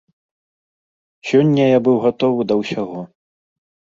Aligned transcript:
Сёння 1.31 1.63
я 1.71 1.79
быў 1.87 1.95
гатовы 2.05 2.41
да 2.53 2.57
ўсяго. 2.61 2.99